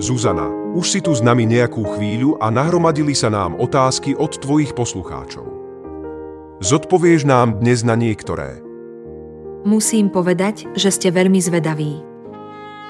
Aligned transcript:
Zuzana, 0.00 0.48
už 0.72 0.96
si 0.96 1.00
tu 1.04 1.12
s 1.12 1.20
nami 1.20 1.44
nejakú 1.44 1.84
chvíľu 1.84 2.40
a 2.40 2.48
nahromadili 2.48 3.12
sa 3.12 3.28
nám 3.28 3.52
otázky 3.60 4.16
od 4.16 4.32
tvojich 4.40 4.72
poslucháčov. 4.72 5.44
Zodpovieš 6.64 7.28
nám 7.28 7.60
dnes 7.60 7.84
na 7.84 8.00
niektoré. 8.00 8.64
Musím 9.68 10.08
povedať, 10.08 10.72
že 10.72 10.88
ste 10.88 11.12
veľmi 11.12 11.36
zvedaví. 11.36 12.00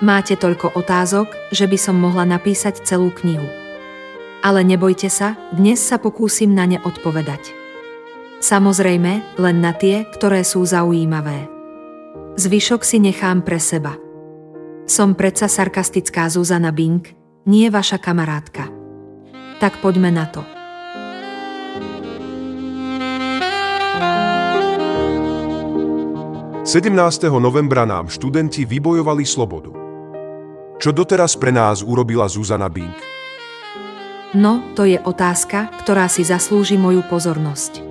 Máte 0.07 0.39
toľko 0.39 0.79
otázok, 0.79 1.51
že 1.51 1.67
by 1.67 1.79
som 1.79 1.99
mohla 1.99 2.23
napísať 2.23 2.87
celú 2.87 3.11
knihu. 3.11 3.47
Ale 4.47 4.63
nebojte 4.63 5.11
sa, 5.11 5.35
dnes 5.51 5.83
sa 5.83 5.99
pokúsim 5.99 6.55
na 6.55 6.65
ne 6.71 6.79
odpovedať. 6.79 7.53
Samozrejme, 8.39 9.37
len 9.37 9.57
na 9.59 9.75
tie, 9.75 10.07
ktoré 10.15 10.47
sú 10.47 10.63
zaujímavé. 10.63 11.51
Zvyšok 12.39 12.87
si 12.87 13.03
nechám 13.03 13.43
pre 13.43 13.59
seba. 13.59 13.99
Som 14.91 15.15
predsa 15.15 15.47
sarkastická 15.47 16.27
Zuzana 16.27 16.75
Bing, 16.75 17.07
nie 17.47 17.71
vaša 17.71 18.03
kamarátka. 18.03 18.67
Tak 19.63 19.79
poďme 19.79 20.11
na 20.11 20.27
to.– 20.27 20.43
17. 26.67 26.91
novembra 27.39 27.87
nám 27.87 28.11
študenti 28.11 28.67
vybojovali 28.67 29.23
slobodu. 29.23 29.71
Čo 30.83 30.91
doteraz 30.91 31.39
pre 31.39 31.55
nás 31.55 31.87
urobila 31.87 32.27
Zuzana 32.27 32.67
Bing? 32.67 32.99
No, 34.35 34.75
to 34.75 34.91
je 34.91 34.99
otázka, 34.99 35.71
ktorá 35.87 36.11
si 36.11 36.27
zaslúži 36.27 36.75
moju 36.75 37.07
pozornosť. 37.07 37.87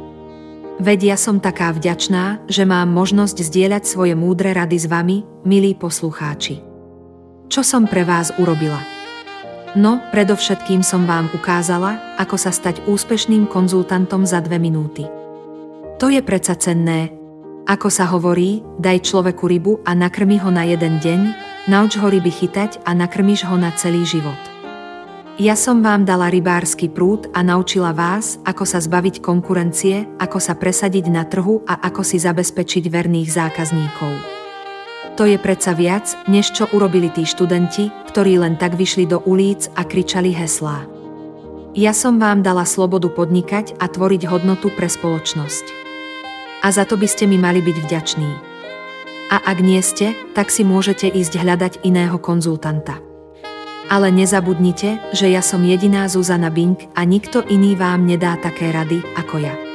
Veď 0.83 1.15
ja 1.15 1.17
som 1.19 1.39
taká 1.39 1.71
vďačná, 1.71 2.43
že 2.51 2.67
mám 2.67 2.91
možnosť 2.91 3.39
zdieľať 3.39 3.83
svoje 3.87 4.19
múdre 4.19 4.51
rady 4.51 4.79
s 4.79 4.87
vami, 4.87 5.23
milí 5.47 5.75
poslucháči. 5.79 6.68
Čo 7.49 7.65
som 7.65 7.89
pre 7.89 8.05
vás 8.05 8.29
urobila? 8.37 8.77
No, 9.73 9.97
predovšetkým 10.13 10.85
som 10.85 11.09
vám 11.09 11.33
ukázala, 11.33 11.97
ako 12.21 12.37
sa 12.37 12.53
stať 12.53 12.85
úspešným 12.85 13.49
konzultantom 13.49 14.21
za 14.21 14.37
dve 14.45 14.61
minúty. 14.61 15.09
To 15.97 16.13
je 16.13 16.21
predsa 16.21 16.53
cenné. 16.53 17.09
Ako 17.65 17.89
sa 17.89 18.05
hovorí, 18.05 18.61
daj 18.77 19.01
človeku 19.01 19.49
rybu 19.49 19.81
a 19.81 19.97
nakrmi 19.97 20.37
ho 20.37 20.53
na 20.53 20.61
jeden 20.69 21.01
deň, 21.01 21.21
nauč 21.65 21.97
ho 21.97 22.05
ryby 22.05 22.29
chytať 22.29 22.85
a 22.85 22.93
nakrmiš 22.93 23.49
ho 23.49 23.57
na 23.57 23.73
celý 23.73 24.05
život. 24.05 24.37
Ja 25.41 25.57
som 25.57 25.81
vám 25.81 26.05
dala 26.05 26.29
rybársky 26.29 26.85
prúd 26.85 27.33
a 27.33 27.41
naučila 27.41 27.97
vás, 27.97 28.37
ako 28.45 28.61
sa 28.61 28.77
zbaviť 28.77 29.25
konkurencie, 29.25 30.05
ako 30.21 30.37
sa 30.37 30.53
presadiť 30.53 31.09
na 31.09 31.25
trhu 31.25 31.65
a 31.65 31.81
ako 31.81 32.05
si 32.05 32.21
zabezpečiť 32.21 32.85
verných 32.93 33.29
zákazníkov. 33.33 34.38
To 35.19 35.27
je 35.27 35.35
predsa 35.35 35.75
viac, 35.75 36.15
než 36.31 36.55
čo 36.55 36.71
urobili 36.71 37.11
tí 37.11 37.27
študenti, 37.27 37.91
ktorí 38.07 38.39
len 38.39 38.55
tak 38.55 38.79
vyšli 38.79 39.03
do 39.03 39.19
ulic 39.27 39.67
a 39.75 39.83
kričali 39.83 40.31
heslá. 40.31 40.87
Ja 41.75 41.91
som 41.91 42.23
vám 42.23 42.39
dala 42.39 42.63
slobodu 42.63 43.11
podnikať 43.11 43.75
a 43.83 43.91
tvoriť 43.91 44.31
hodnotu 44.31 44.71
pre 44.71 44.87
spoločnosť. 44.87 45.65
A 46.63 46.71
za 46.71 46.87
to 46.87 46.95
by 46.95 47.03
ste 47.03 47.27
mi 47.27 47.35
mali 47.35 47.59
byť 47.59 47.77
vďační. 47.83 48.31
A 49.35 49.43
ak 49.43 49.59
nie 49.59 49.83
ste, 49.83 50.15
tak 50.31 50.47
si 50.47 50.63
môžete 50.63 51.11
ísť 51.11 51.35
hľadať 51.35 51.83
iného 51.83 52.15
konzultanta. 52.15 53.03
Ale 53.91 54.15
nezabudnite, 54.15 55.11
že 55.11 55.27
ja 55.27 55.43
som 55.43 55.67
jediná 55.67 56.07
Zuzana 56.07 56.47
Bing 56.47 56.79
a 56.95 57.03
nikto 57.03 57.43
iný 57.43 57.75
vám 57.75 58.07
nedá 58.07 58.39
také 58.39 58.71
rady 58.71 59.03
ako 59.19 59.35
ja. 59.43 59.68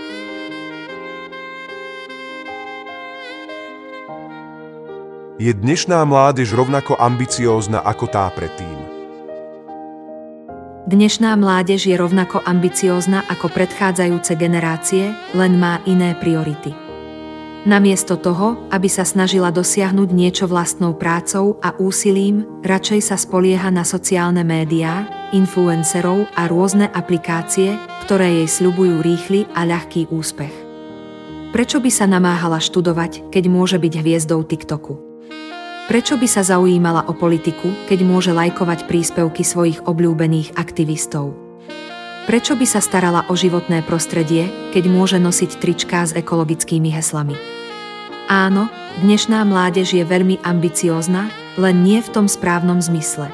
Je 5.34 5.50
dnešná 5.50 5.98
mládež 6.06 6.54
rovnako 6.54 6.94
ambiciózna 6.94 7.82
ako 7.82 8.06
tá 8.06 8.30
predtým? 8.30 8.78
Dnešná 10.86 11.34
mládež 11.34 11.90
je 11.90 11.98
rovnako 11.98 12.38
ambiciózna 12.46 13.26
ako 13.26 13.50
predchádzajúce 13.50 14.38
generácie, 14.38 15.10
len 15.34 15.58
má 15.58 15.82
iné 15.90 16.14
priority. 16.22 16.70
Namiesto 17.66 18.14
toho, 18.14 18.62
aby 18.70 18.86
sa 18.86 19.02
snažila 19.02 19.50
dosiahnuť 19.50 20.08
niečo 20.14 20.46
vlastnou 20.46 20.94
prácou 20.94 21.58
a 21.66 21.74
úsilím, 21.82 22.46
radšej 22.62 23.00
sa 23.02 23.18
spolieha 23.18 23.74
na 23.74 23.82
sociálne 23.82 24.46
médiá, 24.46 25.10
influencerov 25.34 26.30
a 26.38 26.46
rôzne 26.46 26.86
aplikácie, 26.94 27.74
ktoré 28.06 28.38
jej 28.38 28.62
sľubujú 28.62 29.02
rýchly 29.02 29.50
a 29.50 29.66
ľahký 29.66 30.14
úspech. 30.14 30.54
Prečo 31.50 31.82
by 31.82 31.90
sa 31.90 32.06
namáhala 32.06 32.62
študovať, 32.62 33.34
keď 33.34 33.44
môže 33.50 33.82
byť 33.82 33.98
hviezdou 33.98 34.46
TikToku? 34.46 35.03
Prečo 35.84 36.16
by 36.16 36.24
sa 36.24 36.40
zaujímala 36.40 37.04
o 37.04 37.12
politiku, 37.12 37.68
keď 37.84 38.08
môže 38.08 38.32
lajkovať 38.32 38.88
príspevky 38.88 39.44
svojich 39.44 39.84
obľúbených 39.84 40.56
aktivistov? 40.56 41.36
Prečo 42.24 42.56
by 42.56 42.64
sa 42.64 42.80
starala 42.80 43.28
o 43.28 43.36
životné 43.36 43.84
prostredie, 43.84 44.48
keď 44.72 44.88
môže 44.88 45.20
nosiť 45.20 45.60
tričká 45.60 46.08
s 46.08 46.16
ekologickými 46.16 46.88
heslami? 46.88 47.36
Áno, 48.32 48.72
dnešná 49.04 49.44
mládež 49.44 49.92
je 49.92 50.08
veľmi 50.08 50.40
ambiciózna, 50.40 51.28
len 51.60 51.84
nie 51.84 52.00
v 52.00 52.08
tom 52.16 52.32
správnom 52.32 52.80
zmysle. 52.80 53.28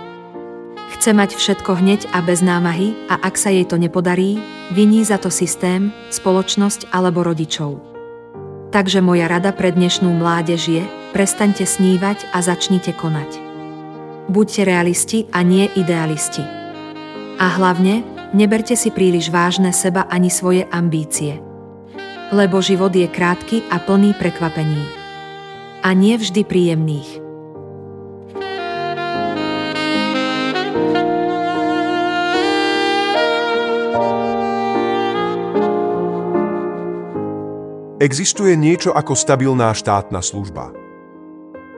Chce 0.98 1.14
mať 1.14 1.38
všetko 1.38 1.78
hneď 1.78 2.10
a 2.10 2.18
bez 2.18 2.42
námahy 2.42 2.98
a 3.06 3.22
ak 3.22 3.38
sa 3.38 3.54
jej 3.54 3.62
to 3.62 3.78
nepodarí, 3.78 4.42
viní 4.74 5.06
za 5.06 5.22
to 5.22 5.30
systém, 5.30 5.94
spoločnosť 6.10 6.90
alebo 6.90 7.22
rodičov. 7.22 7.89
Takže 8.70 9.02
moja 9.02 9.26
rada 9.26 9.50
pre 9.50 9.74
dnešnú 9.74 10.14
mládež 10.14 10.62
je, 10.70 10.84
Prestaňte 11.10 11.66
snívať 11.66 12.30
a 12.30 12.38
začnite 12.38 12.94
konať. 12.94 13.42
Buďte 14.30 14.62
realisti 14.62 15.26
a 15.34 15.42
nie 15.42 15.66
idealisti. 15.74 16.46
A 17.34 17.46
hlavne, 17.58 18.06
neberte 18.30 18.78
si 18.78 18.94
príliš 18.94 19.26
vážne 19.26 19.74
seba 19.74 20.06
ani 20.06 20.30
svoje 20.30 20.70
ambície. 20.70 21.42
Lebo 22.30 22.62
život 22.62 22.94
je 22.94 23.10
krátky 23.10 23.66
a 23.74 23.82
plný 23.82 24.14
prekvapení. 24.14 24.86
A 25.82 25.90
nie 25.98 26.14
vždy 26.14 26.46
príjemných. 26.46 27.29
Existuje 38.00 38.56
niečo 38.56 38.96
ako 38.96 39.12
stabilná 39.12 39.76
štátna 39.76 40.24
služba. 40.24 40.72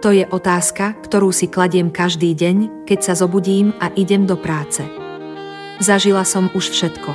To 0.06 0.14
je 0.14 0.22
otázka, 0.30 0.94
ktorú 1.02 1.34
si 1.34 1.50
kladiem 1.50 1.90
každý 1.90 2.30
deň, 2.30 2.86
keď 2.86 2.98
sa 3.10 3.14
zobudím 3.18 3.74
a 3.82 3.90
idem 3.98 4.22
do 4.22 4.38
práce. 4.38 4.86
Zažila 5.82 6.22
som 6.22 6.46
už 6.54 6.70
všetko. 6.70 7.10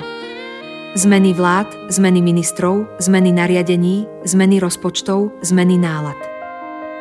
Zmeny 1.00 1.31
vlád, 1.31 1.72
zmeny 1.88 2.19
ministrov, 2.19 2.84
zmeny 3.00 3.31
nariadení, 3.31 4.03
zmeny 4.28 4.59
rozpočtov, 4.59 5.31
zmeny 5.39 5.79
nálad. 5.79 6.19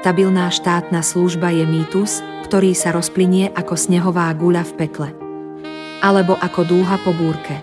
Stabilná 0.07 0.47
štátna 0.55 1.03
služba 1.03 1.51
je 1.51 1.67
mýtus, 1.67 2.23
ktorý 2.47 2.71
sa 2.79 2.95
rozplynie 2.95 3.51
ako 3.59 3.75
snehová 3.75 4.31
guľa 4.31 4.63
v 4.63 4.73
pekle. 4.79 5.11
Alebo 6.07 6.39
ako 6.39 6.71
dúha 6.71 7.03
po 7.03 7.11
búrke. 7.11 7.59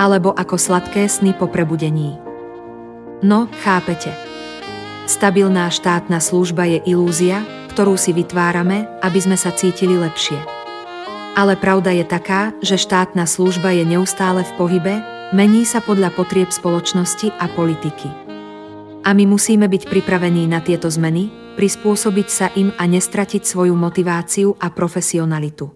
Alebo 0.00 0.32
ako 0.32 0.56
sladké 0.56 1.04
sny 1.04 1.36
po 1.36 1.52
prebudení. 1.52 2.31
No, 3.22 3.46
chápete. 3.62 4.10
Stabilná 5.06 5.70
štátna 5.70 6.18
služba 6.18 6.66
je 6.66 6.82
ilúzia, 6.90 7.46
ktorú 7.70 7.94
si 7.94 8.10
vytvárame, 8.10 8.90
aby 8.98 9.18
sme 9.22 9.38
sa 9.38 9.54
cítili 9.54 9.94
lepšie. 9.94 10.36
Ale 11.38 11.54
pravda 11.54 11.94
je 11.94 12.04
taká, 12.04 12.50
že 12.60 12.76
štátna 12.76 13.24
služba 13.24 13.72
je 13.72 13.86
neustále 13.86 14.42
v 14.42 14.52
pohybe, 14.58 14.94
mení 15.30 15.62
sa 15.62 15.78
podľa 15.78 16.12
potrieb 16.12 16.50
spoločnosti 16.50 17.30
a 17.38 17.46
politiky. 17.46 18.10
A 19.06 19.14
my 19.14 19.24
musíme 19.30 19.70
byť 19.70 19.86
pripravení 19.86 20.50
na 20.50 20.58
tieto 20.58 20.90
zmeny, 20.90 21.54
prispôsobiť 21.54 22.28
sa 22.28 22.46
im 22.58 22.74
a 22.74 22.84
nestratiť 22.90 23.42
svoju 23.46 23.72
motiváciu 23.78 24.58
a 24.58 24.66
profesionalitu. 24.68 25.70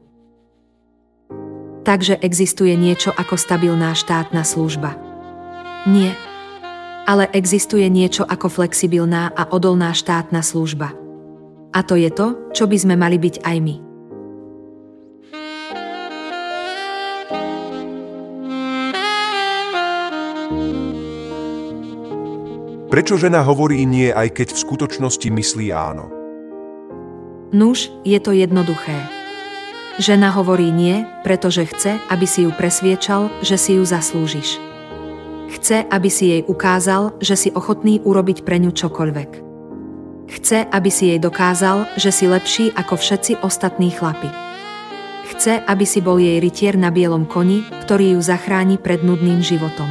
Takže 1.86 2.18
existuje 2.18 2.74
niečo 2.74 3.14
ako 3.14 3.38
stabilná 3.38 3.94
štátna 3.94 4.42
služba. 4.42 4.98
Nie, 5.86 6.18
ale 7.06 7.30
existuje 7.30 7.86
niečo 7.86 8.26
ako 8.26 8.50
flexibilná 8.50 9.30
a 9.32 9.46
odolná 9.54 9.94
štátna 9.94 10.42
služba. 10.42 10.90
A 11.70 11.80
to 11.86 11.94
je 11.94 12.10
to, 12.10 12.50
čo 12.50 12.66
by 12.66 12.76
sme 12.76 12.94
mali 12.98 13.16
byť 13.16 13.46
aj 13.46 13.56
my. 13.62 13.76
Prečo 22.86 23.20
žena 23.20 23.44
hovorí 23.44 23.84
nie, 23.84 24.08
aj 24.08 24.40
keď 24.40 24.48
v 24.56 24.62
skutočnosti 24.62 25.28
myslí 25.28 25.68
áno? 25.68 26.08
Nuž, 27.52 27.92
je 28.08 28.16
to 28.16 28.32
jednoduché. 28.32 28.96
Žena 30.00 30.32
hovorí 30.32 30.72
nie, 30.72 31.04
pretože 31.20 31.68
chce, 31.68 32.00
aby 32.08 32.24
si 32.24 32.48
ju 32.48 32.50
presviečal, 32.56 33.28
že 33.44 33.60
si 33.60 33.76
ju 33.76 33.84
zaslúžiš. 33.84 34.65
Chce, 35.46 35.86
aby 35.86 36.10
si 36.10 36.34
jej 36.34 36.42
ukázal, 36.46 37.14
že 37.22 37.38
si 37.38 37.48
ochotný 37.54 38.02
urobiť 38.02 38.42
pre 38.42 38.58
ňu 38.58 38.74
čokoľvek. 38.74 39.30
Chce, 40.26 40.66
aby 40.66 40.90
si 40.90 41.14
jej 41.14 41.20
dokázal, 41.22 41.86
že 41.94 42.10
si 42.10 42.26
lepší 42.26 42.74
ako 42.74 42.98
všetci 42.98 43.46
ostatní 43.46 43.94
chlapi. 43.94 44.26
Chce, 45.30 45.62
aby 45.62 45.86
si 45.86 46.02
bol 46.02 46.18
jej 46.18 46.42
rytier 46.42 46.74
na 46.74 46.90
bielom 46.90 47.26
koni, 47.26 47.62
ktorý 47.86 48.18
ju 48.18 48.20
zachráni 48.22 48.78
pred 48.78 49.06
nudným 49.06 49.42
životom. 49.42 49.86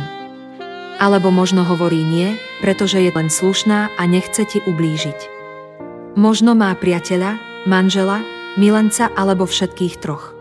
Alebo 1.00 1.32
možno 1.32 1.68
hovorí 1.68 2.04
nie, 2.04 2.40
pretože 2.64 3.00
je 3.00 3.12
len 3.12 3.28
slušná 3.28 3.92
a 3.96 4.02
nechce 4.08 4.48
ti 4.48 4.64
ublížiť. 4.64 5.32
Možno 6.16 6.56
má 6.56 6.72
priateľa, 6.76 7.36
manžela, 7.68 8.24
milenca 8.56 9.12
alebo 9.12 9.44
všetkých 9.44 10.00
troch. 10.00 10.32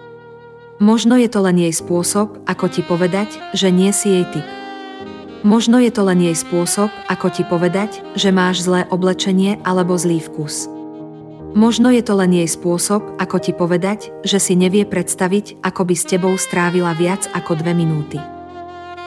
Možno 0.78 1.19
je 1.19 1.26
to 1.26 1.43
len 1.43 1.58
jej 1.58 1.75
spôsob, 1.75 2.38
ako 2.46 2.67
ti 2.70 2.82
povedať, 2.87 3.34
že 3.55 3.75
nie 3.75 3.90
si 3.90 4.10
jej 4.10 4.26
typ. 4.31 4.46
Možno 5.44 5.76
je 5.76 5.93
to 5.93 6.08
len 6.08 6.25
jej 6.25 6.32
spôsob, 6.32 6.88
ako 7.05 7.29
ti 7.29 7.44
povedať, 7.44 8.00
že 8.17 8.32
máš 8.32 8.64
zlé 8.64 8.88
oblečenie 8.88 9.61
alebo 9.61 9.93
zlý 9.93 10.25
vkus. 10.25 10.73
Možno 11.52 11.93
je 11.93 12.00
to 12.00 12.17
len 12.17 12.32
jej 12.32 12.49
spôsob, 12.49 13.20
ako 13.20 13.37
ti 13.44 13.52
povedať, 13.52 14.08
že 14.25 14.41
si 14.41 14.56
nevie 14.56 14.88
predstaviť, 14.88 15.61
ako 15.61 15.85
by 15.85 15.94
s 16.00 16.08
tebou 16.08 16.32
strávila 16.41 16.96
viac 16.96 17.29
ako 17.37 17.61
dve 17.61 17.76
minúty. 17.76 18.17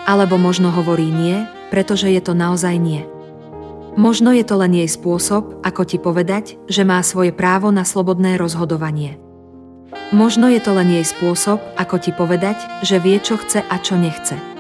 Alebo 0.05 0.37
možno 0.37 0.69
hovorí 0.69 1.09
nie, 1.09 1.41
pretože 1.73 2.05
je 2.05 2.21
to 2.21 2.37
naozaj 2.37 2.77
nie. 2.77 3.01
Možno 3.97 4.29
je 4.29 4.45
to 4.45 4.61
len 4.61 4.77
jej 4.77 4.87
spôsob, 4.93 5.65
ako 5.65 5.89
ti 5.89 5.97
povedať, 5.97 6.61
že 6.69 6.85
má 6.85 7.01
svoje 7.01 7.33
právo 7.33 7.73
na 7.73 7.81
slobodné 7.81 8.37
rozhodovanie. 8.37 9.17
Možno 10.13 10.53
je 10.53 10.61
to 10.61 10.77
len 10.77 11.01
jej 11.01 11.05
spôsob, 11.17 11.57
ako 11.81 11.97
ti 11.97 12.13
povedať, 12.13 12.61
že 12.85 13.01
vie, 13.01 13.17
čo 13.17 13.41
chce 13.41 13.65
a 13.65 13.75
čo 13.81 13.97
nechce. 13.97 14.56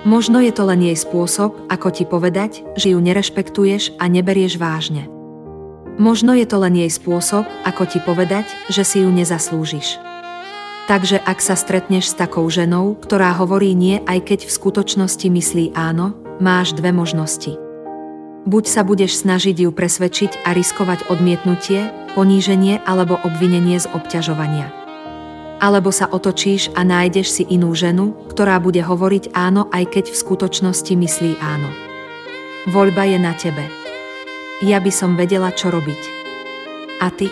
Možno 0.00 0.40
je 0.40 0.48
to 0.48 0.64
len 0.64 0.80
jej 0.80 0.96
spôsob, 0.96 1.68
ako 1.68 1.92
ti 1.92 2.08
povedať, 2.08 2.64
že 2.72 2.96
ju 2.96 2.98
nerešpektuješ 3.04 4.00
a 4.00 4.08
neberieš 4.08 4.56
vážne. 4.56 5.12
Možno 6.00 6.32
je 6.32 6.48
to 6.48 6.56
len 6.56 6.72
jej 6.72 6.88
spôsob, 6.88 7.44
ako 7.68 7.84
ti 7.84 8.00
povedať, 8.00 8.48
že 8.72 8.80
si 8.80 9.04
ju 9.04 9.12
nezaslúžiš. 9.12 10.00
Takže 10.88 11.20
ak 11.20 11.44
sa 11.44 11.52
stretneš 11.52 12.10
s 12.10 12.18
takou 12.18 12.48
ženou, 12.48 12.96
ktorá 12.96 13.36
hovorí 13.36 13.76
nie 13.76 14.00
aj 14.08 14.24
keď 14.24 14.40
v 14.48 14.56
skutočnosti 14.56 15.28
myslí 15.28 15.76
áno, 15.76 16.16
máš 16.40 16.72
dve 16.72 16.96
možnosti. 16.96 17.60
Buď 18.48 18.64
sa 18.72 18.80
budeš 18.88 19.20
snažiť 19.20 19.68
ju 19.68 19.70
presvedčiť 19.70 20.48
a 20.48 20.56
riskovať 20.56 21.12
odmietnutie, 21.12 21.92
poníženie 22.16 22.80
alebo 22.88 23.20
obvinenie 23.20 23.76
z 23.76 23.84
obťažovania. 23.92 24.79
Alebo 25.60 25.92
sa 25.92 26.08
otočíš 26.08 26.72
a 26.72 26.80
nájdeš 26.88 27.28
si 27.28 27.42
inú 27.44 27.76
ženu, 27.76 28.16
ktorá 28.32 28.56
bude 28.56 28.80
hovoriť 28.80 29.36
áno 29.36 29.68
aj 29.68 29.92
keď 29.92 30.04
v 30.08 30.16
skutočnosti 30.16 30.92
myslí 30.96 31.36
áno. 31.36 31.68
Voľba 32.72 33.04
je 33.04 33.18
na 33.20 33.36
tebe. 33.36 33.68
Ja 34.64 34.80
by 34.80 34.88
som 34.88 35.20
vedela, 35.20 35.52
čo 35.52 35.68
robiť. 35.68 36.02
A 37.04 37.12
ty? 37.12 37.28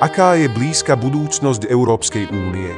Aká 0.00 0.36
je 0.36 0.52
blízka 0.52 0.96
budúcnosť 1.00 1.64
Európskej 1.64 2.28
únie? 2.28 2.68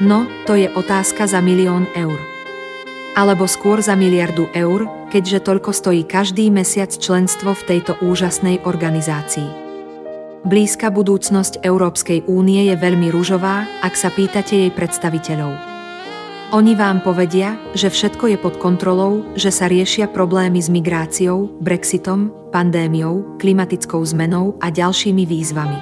No, 0.00 0.28
to 0.44 0.56
je 0.56 0.68
otázka 0.72 1.24
za 1.24 1.40
milión 1.40 1.88
eur. 1.96 2.20
Alebo 3.16 3.48
skôr 3.48 3.80
za 3.80 3.96
miliardu 3.96 4.48
eur, 4.52 4.88
keďže 5.08 5.44
toľko 5.44 5.72
stojí 5.72 6.04
každý 6.04 6.48
mesiac 6.48 6.92
členstvo 6.92 7.52
v 7.52 7.64
tejto 7.64 7.96
úžasnej 8.00 8.64
organizácii. 8.64 9.69
Blízka 10.40 10.88
budúcnosť 10.88 11.60
Európskej 11.60 12.24
únie 12.24 12.72
je 12.72 12.76
veľmi 12.76 13.12
rúžová, 13.12 13.68
ak 13.84 13.92
sa 13.92 14.08
pýtate 14.08 14.64
jej 14.64 14.72
predstaviteľov. 14.72 15.52
Oni 16.56 16.72
vám 16.72 17.04
povedia, 17.04 17.60
že 17.76 17.92
všetko 17.92 18.24
je 18.32 18.38
pod 18.40 18.56
kontrolou, 18.56 19.36
že 19.36 19.52
sa 19.52 19.68
riešia 19.68 20.08
problémy 20.08 20.56
s 20.56 20.72
migráciou, 20.72 21.52
Brexitom, 21.60 22.32
pandémiou, 22.56 23.36
klimatickou 23.36 24.00
zmenou 24.00 24.56
a 24.64 24.72
ďalšími 24.72 25.28
výzvami. 25.28 25.80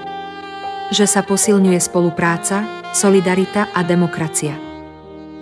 Že 0.91 1.07
sa 1.07 1.23
posilňuje 1.23 1.79
spolupráca, 1.79 2.67
solidarita 2.91 3.71
a 3.71 3.87
demokracia. 3.87 4.59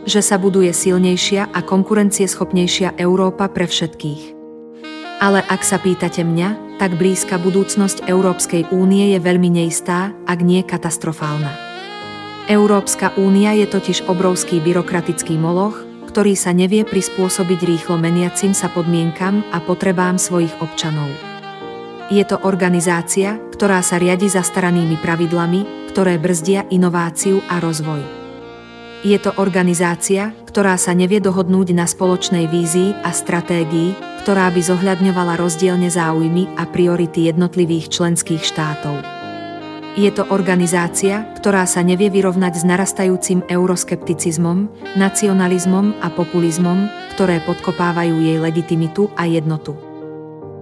Že 0.05 0.21
sa 0.21 0.37
buduje 0.37 0.77
silnejšia 0.77 1.57
a 1.57 1.65
konkurencieschopnejšia 1.65 3.01
Európa 3.01 3.49
pre 3.49 3.65
všetkých. 3.65 4.37
Ale 5.25 5.41
ak 5.41 5.65
sa 5.65 5.81
pýtate 5.81 6.21
mňa, 6.21 6.66
tak 6.77 7.01
blízka 7.01 7.41
budúcnosť 7.41 8.05
Európskej 8.05 8.69
únie 8.73 9.17
je 9.17 9.19
veľmi 9.21 9.49
neistá, 9.49 10.13
ak 10.29 10.39
nie 10.45 10.61
katastrofálna. 10.61 11.53
Európska 12.47 13.11
únia 13.19 13.57
je 13.59 13.67
totiž 13.67 14.07
obrovský 14.07 14.63
byrokratický 14.63 15.35
moloch, 15.35 15.83
ktorý 16.07 16.39
sa 16.39 16.55
nevie 16.55 16.87
prispôsobiť 16.87 17.61
rýchlo 17.65 17.99
meniacim 17.99 18.55
sa 18.55 18.71
podmienkam 18.71 19.45
a 19.51 19.59
potrebám 19.61 20.17
svojich 20.17 20.55
občanov. 20.63 21.11
Je 22.07 22.23
to 22.23 22.39
organizácia, 22.47 23.35
ktorá 23.51 23.83
sa 23.83 23.99
riadi 23.99 24.31
zastaranými 24.31 24.97
pravidlami, 25.03 25.91
ktoré 25.91 26.23
brzdia 26.23 26.69
inováciu 26.71 27.43
a 27.51 27.59
rozvoj. 27.59 28.26
Je 29.07 29.23
to 29.23 29.31
organizácia, 29.39 30.35
ktorá 30.51 30.75
sa 30.75 30.91
nevie 30.91 31.23
dohodnúť 31.23 31.71
na 31.79 31.87
spoločnej 31.87 32.51
vízii 32.51 32.91
a 33.07 33.15
stratégii, 33.15 33.95
ktorá 34.27 34.51
by 34.51 34.59
zohľadňovala 34.59 35.39
rozdielne 35.39 35.87
záujmy 35.87 36.51
a 36.59 36.67
priority 36.67 37.31
jednotlivých 37.31 37.87
členských 37.87 38.43
štátov. 38.43 39.07
Je 39.95 40.11
to 40.11 40.27
organizácia, 40.27 41.23
ktorá 41.39 41.71
sa 41.71 41.87
nevie 41.87 42.11
vyrovnať 42.11 42.59
s 42.59 42.65
narastajúcim 42.67 43.47
euroskepticizmom, 43.47 44.75
nacionalizmom 44.99 46.03
a 46.03 46.11
populizmom, 46.11 46.91
ktoré 47.15 47.39
podkopávajú 47.47 48.19
jej 48.19 48.43
legitimitu 48.43 49.07
a 49.15 49.31
jednotu. 49.31 49.79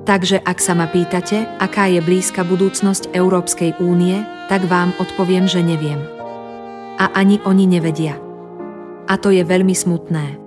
Takže 0.05 0.45
ak 0.45 0.61
sa 0.61 0.77
ma 0.77 0.85
pýtate, 0.85 1.49
aká 1.65 1.89
je 1.89 2.05
blízka 2.05 2.45
budúcnosť 2.45 3.17
Európskej 3.17 3.81
únie, 3.81 4.21
tak 4.53 4.69
vám 4.69 4.93
odpoviem, 5.01 5.49
že 5.49 5.65
neviem. 5.65 6.05
A 7.01 7.09
ani 7.17 7.41
oni 7.49 7.65
nevedia. 7.65 8.24
A 9.05 9.15
to 9.21 9.29
je 9.29 9.45
veľmi 9.45 9.77
smutné. 9.77 10.45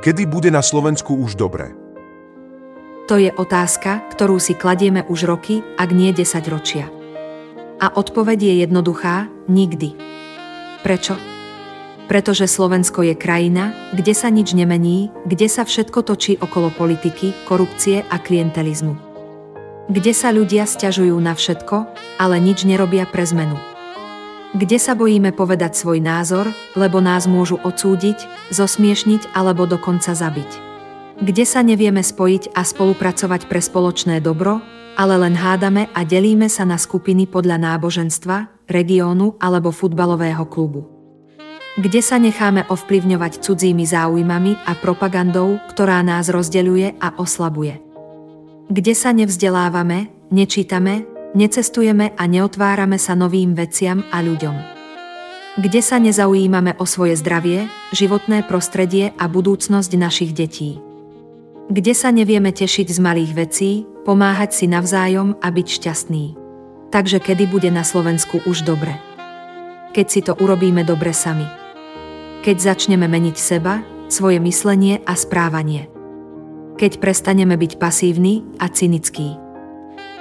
Kedy 0.00 0.24
bude 0.24 0.48
na 0.48 0.64
Slovensku 0.64 1.12
už 1.12 1.36
dobre? 1.36 1.76
To 3.12 3.20
je 3.20 3.28
otázka, 3.28 4.08
ktorú 4.16 4.40
si 4.40 4.56
kladieme 4.56 5.04
už 5.04 5.28
roky, 5.28 5.60
ak 5.76 5.92
nie 5.92 6.08
10 6.08 6.40
ročia. 6.48 6.88
A 7.76 7.92
odpoveď 7.92 8.48
je 8.48 8.54
jednoduchá, 8.64 9.28
nikdy. 9.44 9.92
Prečo? 10.80 11.29
Pretože 12.10 12.50
Slovensko 12.50 13.06
je 13.06 13.14
krajina, 13.14 13.70
kde 13.94 14.10
sa 14.10 14.34
nič 14.34 14.50
nemení, 14.50 15.14
kde 15.30 15.46
sa 15.46 15.62
všetko 15.62 16.02
točí 16.02 16.34
okolo 16.42 16.74
politiky, 16.74 17.30
korupcie 17.46 18.02
a 18.10 18.18
klientelizmu. 18.18 18.98
Kde 19.86 20.10
sa 20.10 20.34
ľudia 20.34 20.66
stiažujú 20.66 21.14
na 21.22 21.38
všetko, 21.38 21.86
ale 22.18 22.42
nič 22.42 22.66
nerobia 22.66 23.06
pre 23.06 23.22
zmenu 23.22 23.70
kde 24.50 24.82
sa 24.82 24.98
bojíme 24.98 25.30
povedať 25.30 25.78
svoj 25.78 26.02
názor, 26.02 26.50
lebo 26.74 26.98
nás 26.98 27.30
môžu 27.30 27.62
odsúdiť, 27.62 28.50
zosmiešniť 28.50 29.30
alebo 29.30 29.66
dokonca 29.66 30.10
zabiť. 30.10 30.50
Kde 31.22 31.44
sa 31.46 31.62
nevieme 31.62 32.02
spojiť 32.02 32.56
a 32.56 32.66
spolupracovať 32.66 33.46
pre 33.46 33.60
spoločné 33.62 34.18
dobro, 34.18 34.58
ale 34.98 35.14
len 35.20 35.38
hádame 35.38 35.86
a 35.94 36.02
delíme 36.02 36.50
sa 36.50 36.66
na 36.66 36.80
skupiny 36.80 37.30
podľa 37.30 37.62
náboženstva, 37.62 38.66
regiónu 38.66 39.38
alebo 39.38 39.70
futbalového 39.70 40.42
klubu. 40.50 40.99
Kde 41.80 42.04
sa 42.04 42.20
necháme 42.20 42.68
ovplyvňovať 42.68 43.40
cudzími 43.40 43.88
záujmami 43.88 44.68
a 44.68 44.76
propagandou, 44.76 45.56
ktorá 45.72 46.04
nás 46.04 46.28
rozdeľuje 46.28 47.00
a 47.00 47.16
oslabuje. 47.16 47.80
Kde 48.68 48.92
sa 48.92 49.16
nevzdelávame, 49.16 50.12
nečítame, 50.28 51.08
necestujeme 51.32 52.12
a 52.20 52.22
neotvárame 52.28 53.00
sa 53.00 53.16
novým 53.16 53.56
veciam 53.56 54.04
a 54.12 54.20
ľuďom. 54.20 54.56
Kde 55.56 55.80
sa 55.80 55.96
nezaujímame 55.96 56.76
o 56.76 56.84
svoje 56.84 57.16
zdravie, 57.16 57.64
životné 57.96 58.44
prostredie 58.44 59.16
a 59.16 59.24
budúcnosť 59.24 59.90
našich 59.96 60.36
detí. 60.36 60.76
Kde 61.72 61.96
sa 61.96 62.12
nevieme 62.12 62.52
tešiť 62.52 62.92
z 62.92 62.98
malých 63.00 63.32
vecí, 63.32 63.70
pomáhať 64.04 64.52
si 64.52 64.68
navzájom 64.68 65.40
a 65.40 65.48
byť 65.48 65.66
šťastný. 65.80 66.24
Takže 66.92 67.24
kedy 67.24 67.48
bude 67.48 67.72
na 67.72 67.88
Slovensku 67.88 68.44
už 68.44 68.68
dobre? 68.68 69.00
Keď 69.96 70.06
si 70.12 70.20
to 70.20 70.36
urobíme 70.36 70.84
dobre 70.84 71.16
sami. 71.16 71.59
Keď 72.40 72.56
začneme 72.56 73.04
meniť 73.04 73.36
seba, 73.36 73.84
svoje 74.10 74.40
myslenie 74.42 75.04
a 75.06 75.14
správanie. 75.14 75.86
Keď 76.80 76.98
prestaneme 76.98 77.54
byť 77.60 77.76
pasívni 77.76 78.42
a 78.58 78.66
cynickí 78.66 79.50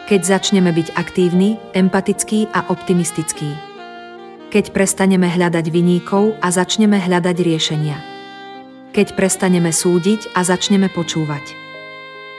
keď 0.09 0.25
začneme 0.25 0.73
byť 0.73 0.97
aktívni, 0.97 1.61
empatickí 1.77 2.49
a 2.49 2.65
optimistickí. 2.73 3.53
Keď 4.49 4.73
prestaneme 4.73 5.29
hľadať 5.29 5.69
viníkov 5.69 6.33
a 6.41 6.49
začneme 6.49 6.97
hľadať 6.97 7.37
riešenia. 7.37 7.93
Keď 8.89 9.13
prestaneme 9.13 9.69
súdiť 9.69 10.33
a 10.33 10.41
začneme 10.41 10.89
počúvať. 10.89 11.53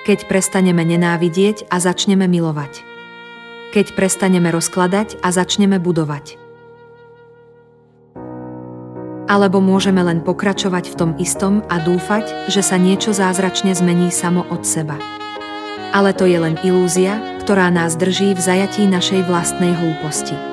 Keď 0.03 0.27
prestaneme 0.27 0.83
nenávidieť 0.83 1.71
a 1.71 1.79
začneme 1.79 2.27
milovať. 2.27 2.91
keď 3.71 3.95
prestaneme 3.95 4.51
rozkladať 4.51 5.23
a 5.23 5.31
začneme 5.31 5.79
budovať. 5.79 6.50
Alebo 9.31 9.63
môžeme 9.63 10.03
len 10.03 10.27
pokračovať 10.27 10.91
v 10.91 10.99
tom 10.99 11.11
istom 11.23 11.63
a 11.71 11.79
dúfať, 11.79 12.51
že 12.51 12.67
sa 12.67 12.75
niečo 12.75 13.15
zázračne 13.15 13.71
zmení 13.71 14.11
samo 14.11 14.43
od 14.51 14.67
seba. 14.67 14.99
Ale 15.95 16.11
to 16.11 16.27
je 16.27 16.43
len 16.43 16.59
ilúzia, 16.67 17.23
ktorá 17.47 17.71
nás 17.71 17.95
drží 17.95 18.35
v 18.35 18.43
zajatí 18.43 18.91
našej 18.91 19.31
vlastnej 19.31 19.71
hlúposti. 19.79 20.50